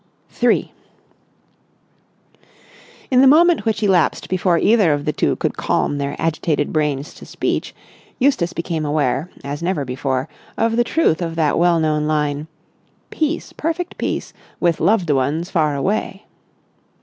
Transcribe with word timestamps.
§3 0.33 0.71
In 3.11 3.21
the 3.21 3.27
moment 3.27 3.65
which 3.65 3.83
elapsed 3.83 4.29
before 4.29 4.57
either 4.57 4.93
of 4.93 5.05
the 5.05 5.13
two 5.13 5.35
could 5.35 5.55
calm 5.57 5.99
their 5.99 6.15
agitated 6.17 6.73
brains 6.73 7.13
to 7.13 7.23
speech, 7.23 7.75
Eustace 8.17 8.51
became 8.51 8.83
aware, 8.83 9.29
as 9.43 9.61
never 9.61 9.85
before, 9.85 10.27
of 10.57 10.75
the 10.75 10.83
truth 10.83 11.21
of 11.21 11.35
that 11.35 11.59
well 11.59 11.79
known 11.79 12.07
line—"Peace, 12.07 13.53
perfect 13.53 13.95
peace, 13.99 14.33
with 14.59 14.79
loved 14.79 15.11
ones 15.11 15.51
far 15.51 15.75
away." 15.75 16.25